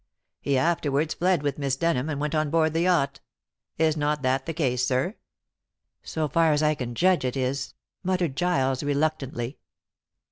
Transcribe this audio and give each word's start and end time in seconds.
He 0.39 0.57
afterwards 0.57 1.13
fled 1.13 1.43
with 1.43 1.59
Miss 1.59 1.75
Denham 1.75 2.09
and 2.09 2.19
went 2.19 2.33
on 2.33 2.49
board 2.49 2.73
the 2.73 2.81
yacht. 2.81 3.19
Is 3.77 3.95
not 3.95 4.23
that 4.23 4.47
the 4.47 4.53
case, 4.55 4.83
sir?" 4.83 5.13
"So 6.01 6.27
far 6.27 6.51
as 6.53 6.63
I 6.63 6.73
can 6.73 6.95
judge, 6.95 7.23
it 7.23 7.37
is," 7.37 7.75
muttered 8.03 8.35
Giles 8.35 8.81
reluctantly. 8.81 9.59